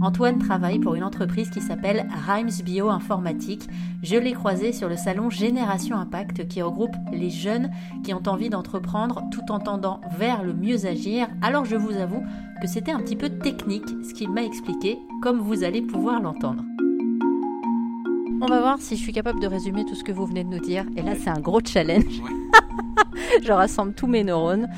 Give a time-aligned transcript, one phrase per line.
[0.00, 3.68] Antoine travaille pour une entreprise qui s'appelle Rhymes Bioinformatique.
[4.02, 7.70] Je l'ai croisé sur le salon Génération Impact qui regroupe les jeunes
[8.04, 11.26] qui ont envie d'entreprendre tout en tendant vers le mieux agir.
[11.42, 12.22] Alors je vous avoue
[12.62, 16.62] que c'était un petit peu technique ce qu'il m'a expliqué, comme vous allez pouvoir l'entendre.
[18.40, 20.48] On va voir si je suis capable de résumer tout ce que vous venez de
[20.48, 20.84] nous dire.
[20.96, 22.22] Et là, c'est un gros challenge.
[23.42, 24.68] je rassemble tous mes neurones.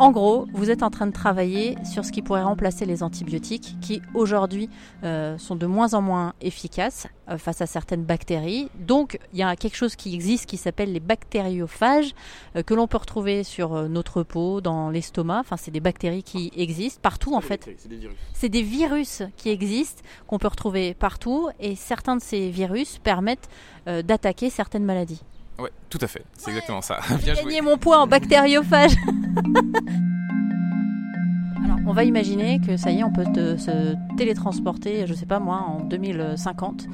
[0.00, 3.76] En gros, vous êtes en train de travailler sur ce qui pourrait remplacer les antibiotiques
[3.82, 4.70] qui aujourd'hui
[5.04, 8.70] euh, sont de moins en moins efficaces euh, face à certaines bactéries.
[8.78, 12.14] Donc il y a quelque chose qui existe qui s'appelle les bactériophages
[12.56, 15.40] euh, que l'on peut retrouver sur notre peau, dans l'estomac.
[15.40, 17.68] Enfin, c'est des bactéries qui existent partout en fait.
[17.76, 18.16] C'est des virus.
[18.32, 23.50] C'est des virus qui existent qu'on peut retrouver partout et certains de ces virus permettent
[23.84, 25.20] d'attaquer certaines maladies.
[25.58, 26.24] Ouais, tout à fait.
[26.38, 27.00] C'est exactement ça.
[27.22, 28.92] J'ai gagné mon poids en bactériophage.
[31.64, 35.40] Alors, on va imaginer que ça y est, on peut se télétransporter, je sais pas
[35.40, 36.86] moi, en 2050.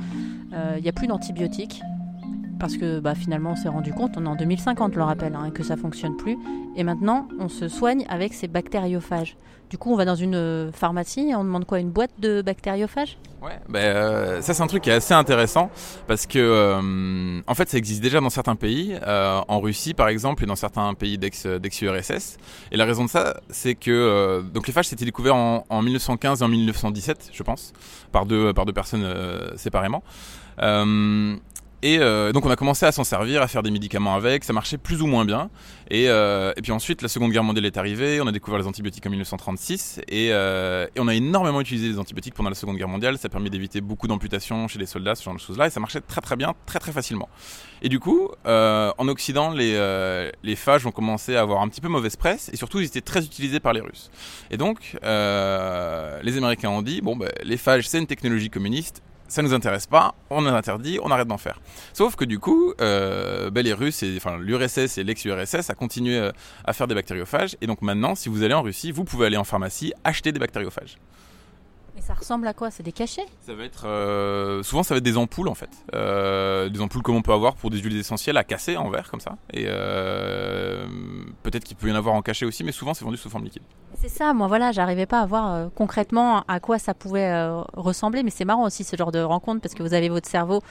[0.52, 1.82] Euh, il n'y a plus d'antibiotiques
[2.58, 5.34] parce que bah, finalement on s'est rendu compte, on est en 2050 je le rappelle,
[5.34, 6.36] hein, que ça fonctionne plus.
[6.76, 9.36] Et maintenant on se soigne avec ces bactériophages.
[9.70, 11.80] Du coup on va dans une euh, pharmacie et on demande quoi?
[11.80, 13.18] Une boîte de bactériophages?
[13.42, 15.70] Ouais, ben, euh, ça c'est un truc qui est assez intéressant
[16.06, 20.44] parce que euh, en fait ça existe déjà dans certains pays, en Russie par exemple
[20.44, 22.38] et dans certains pays d'ex-URSS.
[22.70, 26.40] et la raison de ça c'est que donc les phages c'était découvert en, en, 1915
[26.40, 27.72] et en 1917 je pense
[28.12, 29.06] par deux, par deux personnes
[29.56, 30.02] séparément.
[31.86, 34.52] Et euh, donc on a commencé à s'en servir, à faire des médicaments avec, ça
[34.52, 35.50] marchait plus ou moins bien.
[35.88, 39.06] Et, euh, puis ensuite la Seconde Guerre mondiale est arrivée, on a découvert les antibiotiques
[39.06, 42.88] en 1936 et, euh, et on a énormément utilisé les antibiotiques pendant la Seconde Guerre
[42.88, 43.18] mondiale.
[43.18, 45.78] Ça a permis d'éviter beaucoup d'amputations chez les soldats, ce genre de choses-là, et ça
[45.78, 47.28] marchait très très bien, très très facilement.
[47.82, 52.16] Et du coup, en Occident, les, phages ont commencé à avoir un petit peu mauvaise
[52.16, 54.10] presse et surtout ils étaient très utilisés par les Russes.
[54.50, 59.42] Et donc les Américains ont dit bon ben, les phages c'est une technologie communiste, ça
[59.42, 61.60] nous intéresse pas, on en interdit, on arrête d'en faire.
[61.92, 66.32] Sauf que du coup, euh, les Russes, et, enfin l'URSS et l'ex-URSS a continué euh,
[66.64, 67.56] à faire des bactériophages.
[67.60, 70.38] Et donc maintenant, si vous allez en Russie, vous pouvez aller en pharmacie acheter des
[70.38, 70.98] bactériophages.
[71.96, 72.70] Mais ça ressemble à quoi?
[72.70, 73.24] C'est des cachets?
[73.40, 77.00] Ça va être euh, souvent ça va être des ampoules en fait, euh, des ampoules
[77.00, 79.38] comme on peut avoir pour des huiles essentielles à casser en verre comme ça.
[79.50, 80.86] Et euh,
[81.42, 83.44] peut-être qu'il peut y en avoir en cachet aussi, mais souvent c'est vendu sous forme
[83.44, 83.62] liquide.
[83.94, 87.32] C'est ça, moi voilà, j'arrivais pas à voir concrètement à quoi ça pouvait
[87.72, 90.62] ressembler, mais c'est marrant aussi ce genre de rencontre parce que vous avez votre cerveau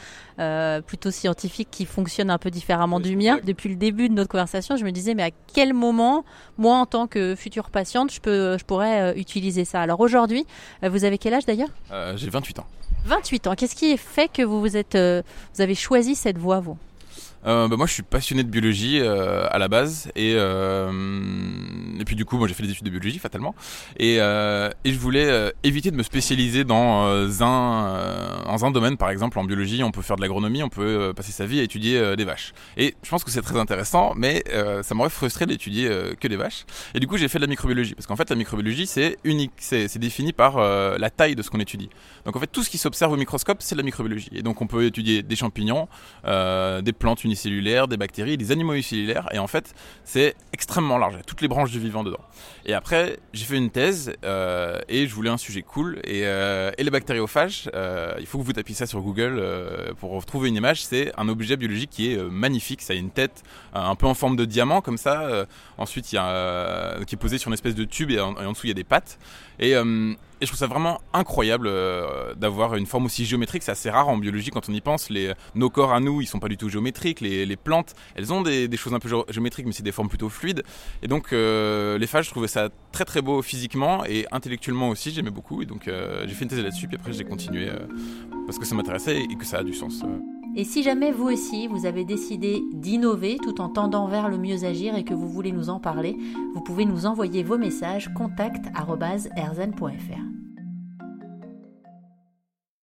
[0.85, 3.39] plutôt scientifique qui fonctionne un peu différemment du mien.
[3.43, 6.23] Depuis le début de notre conversation, je me disais mais à quel moment,
[6.59, 9.81] moi en tant que future patiente, je peux, je pourrais utiliser ça?
[9.81, 10.45] Alors aujourd'hui,
[10.83, 11.69] vous avez quel âge d'ailleurs
[12.15, 12.65] J'ai 28 ans.
[13.05, 13.55] 28 ans.
[13.55, 16.77] Qu'est-ce qui fait que vous vous êtes, vous avez choisi cette voie vous?
[17.45, 20.91] Euh, bah, moi, je suis passionné de biologie euh, à la base, et euh,
[21.99, 23.55] et puis du coup, moi, j'ai fait des études de biologie fatalement,
[23.97, 27.05] et euh, et je voulais éviter de me spécialiser dans
[27.41, 31.13] un dans un domaine, par exemple en biologie, on peut faire de l'agronomie, on peut
[31.15, 32.53] passer sa vie à étudier des vaches.
[32.77, 34.43] Et je pense que c'est très intéressant, mais
[34.83, 35.89] ça m'aurait frustré d'étudier
[36.19, 36.65] que des vaches.
[36.93, 39.53] Et du coup, j'ai fait de la microbiologie, parce qu'en fait, la microbiologie, c'est unique,
[39.57, 41.89] c'est défini par la taille de ce qu'on étudie.
[42.25, 44.29] Donc en fait, tout ce qui s'observe au microscope, c'est de la microbiologie.
[44.33, 45.87] Et donc on peut étudier des champignons,
[46.25, 49.27] des plantes cellulaires, des bactéries, des animaux unicellulaires.
[49.31, 49.73] Et en fait,
[50.03, 51.13] c'est extrêmement large.
[51.13, 52.19] Il y a toutes les branches du vivant dedans.
[52.65, 55.99] Et après, j'ai fait une thèse euh, et je voulais un sujet cool.
[56.03, 59.43] Et, euh, les bactériophages, euh, il faut que vous tapiez ça sur Google
[59.99, 60.85] pour retrouver une image.
[60.85, 62.81] C'est un objet biologique qui est magnifique.
[62.81, 65.45] Ça a une tête un peu en forme de diamant comme ça.
[65.77, 68.51] ensuite, il y a qui est posé sur une espèce de tube et en, en
[68.51, 69.17] dessous il y a des pattes.
[70.41, 73.63] Et je trouve ça vraiment incroyable euh, d'avoir une forme aussi géométrique.
[73.63, 75.09] C'est assez rare en biologie quand on y pense.
[75.55, 77.21] Nos corps à nous, ils sont pas du tout géométriques.
[77.21, 80.63] Les, plantes, elles ont des, choses un peu géométriques, mais c'est des formes plutôt fluides.
[81.01, 85.11] Et donc, euh, les phages, je trouvais ça très très beau physiquement et intellectuellement aussi.
[85.11, 85.61] J'aimais beaucoup.
[85.61, 86.87] Et donc, euh, j'ai fait une thèse là-dessus.
[86.87, 87.69] Puis après, j'ai continué
[88.45, 90.03] parce que ça m'intéressait et que ça a du sens.
[90.57, 94.63] Et si jamais vous aussi, vous avez décidé d'innover tout en tendant vers le mieux
[94.63, 96.15] agir et que vous voulez nous en parler,
[96.53, 100.34] vous pouvez nous envoyer vos messages contact@erzen.fr.